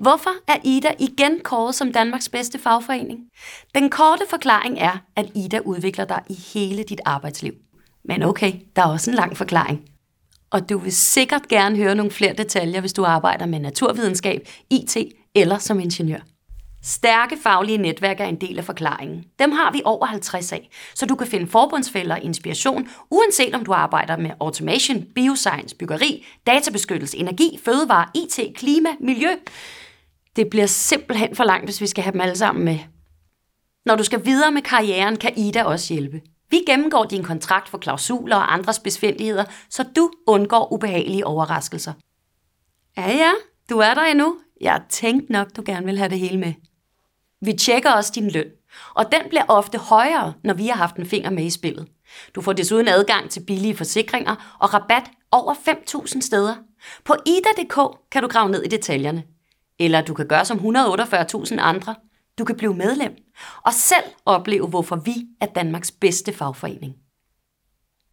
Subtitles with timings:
[0.00, 3.20] Hvorfor er Ida igen kåret som Danmarks bedste fagforening?
[3.74, 7.52] Den korte forklaring er, at Ida udvikler dig i hele dit arbejdsliv.
[8.04, 9.80] Men okay, der er også en lang forklaring.
[10.50, 14.96] Og du vil sikkert gerne høre nogle flere detaljer, hvis du arbejder med naturvidenskab, IT
[15.34, 16.20] eller som ingeniør.
[16.82, 19.24] Stærke faglige netværk er en del af forklaringen.
[19.38, 23.64] Dem har vi over 50 af, så du kan finde forbundsfælder og inspiration, uanset om
[23.64, 29.30] du arbejder med automation, bioscience, byggeri, databeskyttelse, energi, fødevare, IT, klima, miljø.
[30.38, 32.78] Det bliver simpelthen for langt, hvis vi skal have dem alle sammen med.
[33.86, 36.20] Når du skal videre med karrieren, kan Ida også hjælpe.
[36.50, 41.92] Vi gennemgår din kontrakt for klausuler og andre besvindeligheder, så du undgår ubehagelige overraskelser.
[42.96, 43.30] Ja, ja,
[43.70, 44.38] du er der endnu.
[44.60, 46.52] Jeg tænkte nok, du gerne vil have det hele med.
[47.40, 48.48] Vi tjekker også din løn,
[48.94, 51.88] og den bliver ofte højere, når vi har haft en finger med i spillet.
[52.34, 56.54] Du får desuden adgang til billige forsikringer og rabat over 5.000 steder.
[57.04, 59.22] På ida.dk kan du grave ned i detaljerne.
[59.78, 61.94] Eller du kan gøre som 148.000 andre.
[62.38, 63.16] Du kan blive medlem
[63.64, 66.94] og selv opleve, hvorfor vi er Danmarks bedste fagforening.